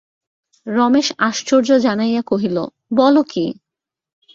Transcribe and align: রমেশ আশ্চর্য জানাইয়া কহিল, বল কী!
রমেশ 0.67 1.07
আশ্চর্য 1.19 1.69
জানাইয়া 1.79 2.21
কহিল, 2.21 2.57
বল 2.91 3.15
কী! 3.23 3.45